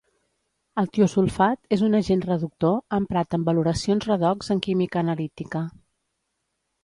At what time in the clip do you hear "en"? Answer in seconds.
3.39-3.45, 4.55-4.61